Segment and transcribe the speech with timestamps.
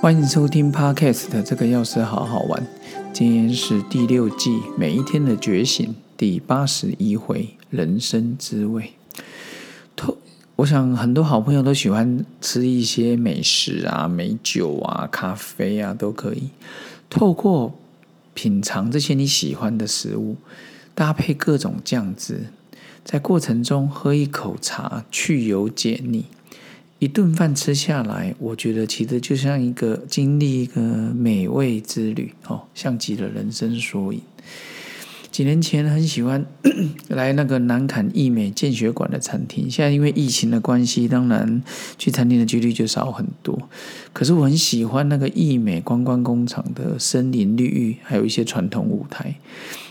[0.00, 2.66] 欢迎收听 Podcast 的这个钥匙好好玩。
[3.12, 8.94] 今天是第六季每一天的觉醒第八十一回人生滋味。
[9.94, 10.16] 透，
[10.56, 16.48] 我想很多好朋友都喜欢吃一些美食啊、美酒啊、咖啡啊，都可以
[17.10, 17.74] 透过
[18.32, 20.36] 品尝这些你喜欢的食物，
[20.94, 22.46] 搭配各种酱汁，
[23.04, 26.24] 在过程中喝一口茶，去油解腻。
[27.00, 34.20] 一顿饭吃下来，我觉得其实就像一个经历一个美味之旅哦，像极了人生缩影。
[35.30, 36.44] 几年前很喜欢
[37.08, 41.62] 来那个南坎益美健血馆的餐厅，现在因为疫情的关系，当然
[41.96, 43.58] 去餐厅的几率就少很多。
[44.12, 49.36] 可是我很喜欢那个益美观光工厂的森林绿郁，还有一些传统舞台，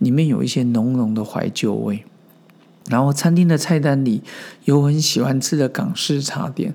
[0.00, 2.04] 里面有一些浓浓的怀旧味。
[2.90, 4.22] 然后餐厅的菜单里
[4.64, 6.74] 有很喜欢吃的港式茶点。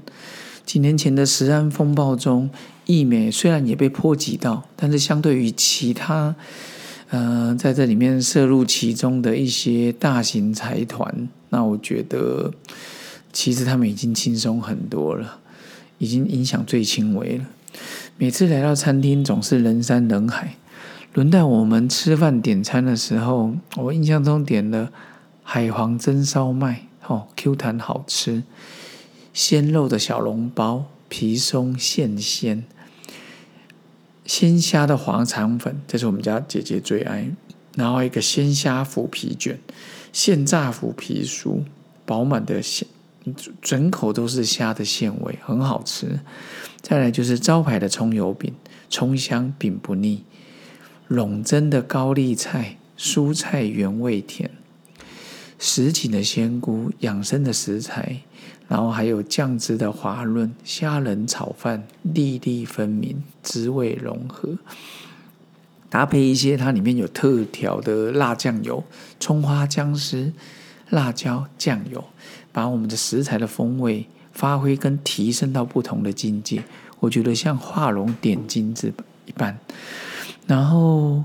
[0.65, 2.49] 几年前的食安风暴中，
[2.87, 6.33] 益美虽然也被波及到，但是相对于其他，
[7.09, 12.51] 呃，在这里面涉入其中的一些大型财团，那我觉得
[13.31, 15.37] 其实他们已经轻松很多了，
[15.99, 17.45] 已经影响最轻微了。
[18.17, 20.55] 每次来到餐厅，总是人山人海。
[21.13, 24.89] 轮到我们吃饭点餐的时候，我印象中点了。
[25.47, 28.41] 海皇蒸烧麦，哦，Q 弹好吃，
[29.31, 32.65] 鲜肉的小笼包，皮松馅鲜，
[34.25, 37.29] 鲜虾的黄肠粉，这是我们家姐姐最爱。
[37.75, 39.59] 然后一个鲜虾腐皮卷，
[40.11, 41.61] 现炸腐皮酥，
[42.07, 42.87] 饱满的鲜，
[43.61, 46.19] 整口都是虾的鲜味，很好吃。
[46.81, 48.51] 再来就是招牌的葱油饼，
[48.89, 50.23] 葱香饼不腻，
[51.07, 54.49] 笼蒸的高丽菜，蔬菜原味甜。
[55.57, 58.21] 什锦的鲜菇，养生的食材，
[58.67, 64.57] 然后还有酱汁的滑润，虾仁炒饭粒粒分明，滋味融合，
[65.89, 68.83] 搭配一些它里面有特调的辣酱油，
[69.19, 70.33] 葱花姜丝、
[70.89, 72.03] 辣椒酱油，
[72.51, 76.63] 把我们的食材的风味发挥跟提升到不同的境界，
[76.99, 78.93] 我觉得像画龙点睛之
[79.25, 79.57] 一般，
[80.47, 81.23] 然后。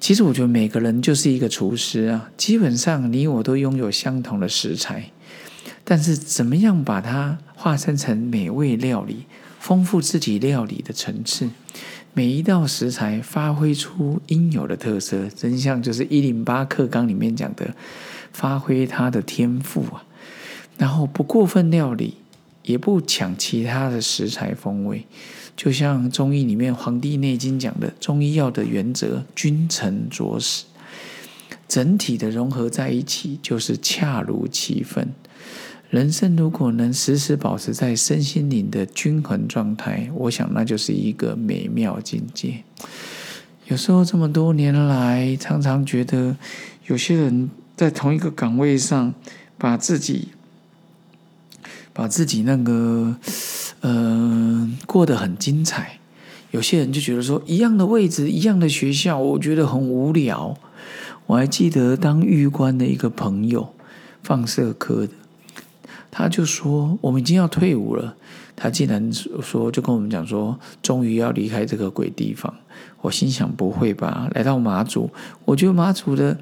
[0.00, 5.10] 其实我觉得每个人就是一个厨师啊，基本上你我都拥有相同的食材，
[5.84, 9.26] 但是怎么样把它化身成美味料理，
[9.58, 11.50] 丰富自己料理的层次，
[12.14, 17.74] 每一道食材发挥出应有的特色，真相就是一零八课纲里面讲的，
[18.32, 20.02] 发挥他的天赋啊，
[20.78, 22.14] 然后不过分料理。
[22.62, 25.06] 也不抢其他的食材风味，
[25.60, 30.64] 就像中医里面《黄帝内经》讲的，中医药的原则君臣佐使，
[31.68, 35.12] 整体的融合在一起就是恰如其分。
[35.90, 42.64] 人生如果能时时保持在身心灵的均衡状态，我想那就是一个美妙境界。
[43.66, 46.34] 有时候这么多年来，常常觉得
[46.86, 49.12] 有些人在同一个岗位上，
[49.58, 50.28] 把自己。
[51.92, 53.16] 把自己那个，
[53.82, 55.98] 嗯，过得很精彩。
[56.50, 60.56] 有些人就觉得说，一样的位置，一样的学校，我觉得很无聊。
[61.26, 63.72] 我还记得当狱官的一个朋友，
[64.22, 65.12] 放射科的，
[66.10, 68.16] 他就说，我们已经要退伍了。
[68.62, 72.54] 他竟然说，就跟我们讲说，终于要离开这个鬼地方。
[73.00, 74.28] 我心想，不会吧？
[74.34, 75.08] 来到马祖，
[75.46, 76.36] 我觉得马祖的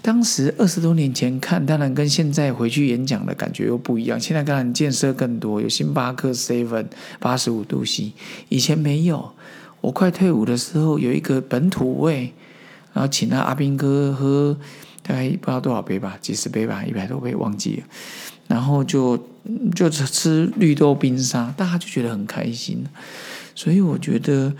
[0.00, 4.20] 当时二十多年前看，当然跟现在回去演讲的感觉又不一样。
[4.20, 6.86] 现在当然建设更多，有星巴克、seven、
[7.18, 8.12] 八十五度 C，
[8.48, 9.32] 以前没有。
[9.80, 12.32] 我快退伍的时候，有一个本土味，
[12.92, 14.56] 然后请那阿兵哥喝，
[15.04, 17.84] 大概不知道多少杯吧，几十杯吧，一百多杯忘记了。
[18.48, 19.16] 然后就
[19.74, 22.84] 就吃绿豆冰沙，大家就觉得很开心。
[23.54, 24.52] 所以我觉得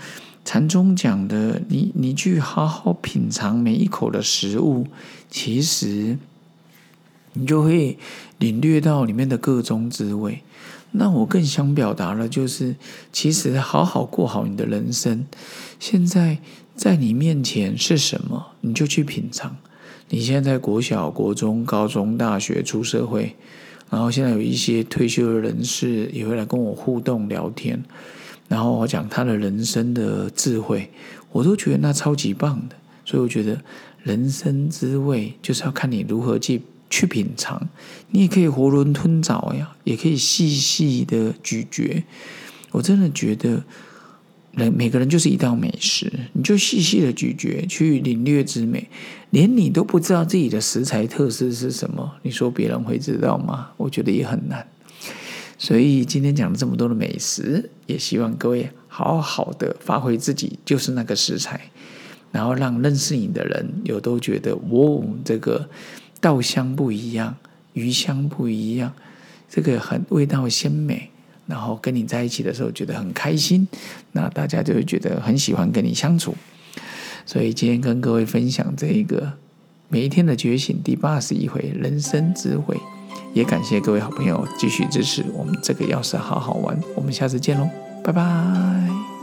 [0.44, 4.86] 禅宗讲的，你你去好好品尝每一口的食物，
[5.30, 6.16] 其实
[7.32, 7.98] 你就会
[8.38, 10.42] 领略到里面的各种滋味。
[10.92, 12.76] 那我更想表达的，就是
[13.12, 15.26] 其实好好过好你的人生。
[15.80, 16.38] 现在
[16.76, 19.56] 在你面前是什么，你就去品尝。
[20.10, 23.34] 你现在在国小、国中、高中、大学出社会。
[23.90, 27.80] 然后现在有一些退休的人士也会来跟我互动聊天，
[28.48, 30.90] 然后我讲他的人生的智慧，
[31.30, 32.74] 我都觉得那超级棒的。
[33.04, 33.60] 所以我觉得
[34.02, 37.68] 人生滋味就是要看你如何去去品尝。
[38.10, 42.02] 你也可以囫囵吞枣呀，也可以细细的咀嚼。
[42.72, 43.62] 我真的觉得。
[44.56, 48.88] 人每个人就是一道美食，你就细细的咀嚼，去领略之美。
[49.30, 53.70] 连你都不知道自己的食材特色是什么，你说别人会知道吗？
[53.76, 54.66] 我觉得也很难。
[55.58, 61.60] 所以今天讲了这么多的美食，也希望各位好好的发挥自己，就是那个食材，
[62.30, 65.68] 然后让认识你的人有都觉得，哇，哦这个
[66.20, 67.36] 稻香不一样，
[67.72, 68.92] 鱼香不一样，
[69.48, 71.10] 这个很味道鲜美，
[71.46, 73.66] 然后跟你在一起的时候觉得很开心，
[74.12, 76.34] 那大家就会觉得很喜欢跟你相处。
[77.26, 79.32] 所以今天跟各位分享这一个
[79.88, 82.76] 每一天的觉醒第八十一回人生智慧。
[83.32, 87.68] 也感谢各位好朋友继续支持我们这个钥匙好好玩，我们下次见喽，
[88.04, 89.13] 拜拜。